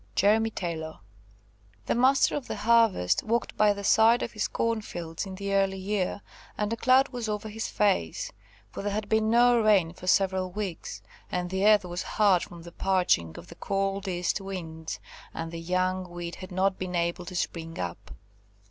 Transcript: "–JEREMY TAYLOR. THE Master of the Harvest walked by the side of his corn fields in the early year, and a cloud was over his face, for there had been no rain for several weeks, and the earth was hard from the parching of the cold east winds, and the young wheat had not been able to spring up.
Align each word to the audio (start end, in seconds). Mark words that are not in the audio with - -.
"–JEREMY 0.15 0.49
TAYLOR. 0.49 0.97
THE 1.85 1.93
Master 1.93 2.35
of 2.35 2.47
the 2.47 2.55
Harvest 2.55 3.21
walked 3.21 3.55
by 3.55 3.71
the 3.71 3.83
side 3.83 4.23
of 4.23 4.31
his 4.31 4.47
corn 4.47 4.81
fields 4.81 5.27
in 5.27 5.35
the 5.35 5.53
early 5.53 5.77
year, 5.77 6.21
and 6.57 6.73
a 6.73 6.75
cloud 6.75 7.09
was 7.09 7.29
over 7.29 7.47
his 7.47 7.67
face, 7.67 8.31
for 8.71 8.81
there 8.81 8.93
had 8.93 9.07
been 9.07 9.29
no 9.29 9.61
rain 9.61 9.93
for 9.93 10.07
several 10.07 10.51
weeks, 10.51 11.03
and 11.31 11.51
the 11.51 11.67
earth 11.67 11.85
was 11.85 12.01
hard 12.01 12.41
from 12.41 12.63
the 12.63 12.71
parching 12.71 13.37
of 13.37 13.45
the 13.49 13.53
cold 13.53 14.07
east 14.07 14.41
winds, 14.41 14.99
and 15.35 15.51
the 15.51 15.59
young 15.61 16.09
wheat 16.09 16.37
had 16.37 16.51
not 16.51 16.79
been 16.79 16.95
able 16.95 17.25
to 17.25 17.35
spring 17.35 17.77
up. 17.77 18.09